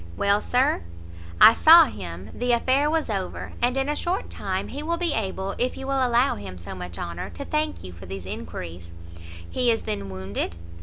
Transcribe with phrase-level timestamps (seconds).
[0.17, 0.81] "Well, Sir?"
[1.39, 5.13] "I saw him; the affair was over; and in a short time he will be
[5.13, 8.93] able, if you will allow him so much honour, to thank you for these enquiries."
[9.47, 10.55] "He is then wounded?"